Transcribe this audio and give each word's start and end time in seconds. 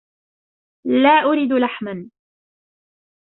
لا 0.85 1.09
أريد 1.29 1.51
لحما. 1.53 2.09